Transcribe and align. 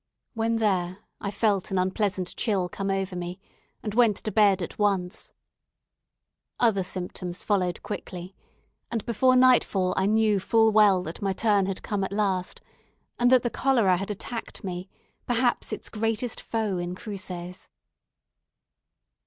When 0.33 0.55
there, 0.55 0.97
I 1.19 1.29
felt 1.29 1.69
an 1.69 1.77
unpleasant 1.77 2.35
chill 2.35 2.67
come 2.69 2.89
over 2.89 3.15
me, 3.15 3.39
and 3.83 3.93
went 3.93 4.17
to 4.17 4.31
bed 4.31 4.63
at 4.63 4.79
once. 4.79 5.31
Other 6.59 6.83
symptoms 6.83 7.43
followed 7.43 7.83
quickly, 7.83 8.35
and, 8.89 9.05
before 9.05 9.35
nightfall, 9.35 9.93
I 9.95 10.07
knew 10.07 10.39
full 10.39 10.71
well 10.71 11.03
that 11.03 11.21
my 11.21 11.33
turn 11.33 11.67
had 11.67 11.83
come 11.83 12.03
at 12.03 12.11
last, 12.11 12.61
and 13.19 13.31
that 13.31 13.43
the 13.43 13.51
cholera 13.51 13.95
had 13.97 14.09
attacked 14.09 14.63
me, 14.63 14.89
perhaps 15.27 15.71
its 15.71 15.87
greatest 15.87 16.41
foe 16.41 16.79
in 16.79 16.95
Cruces. 16.95 17.69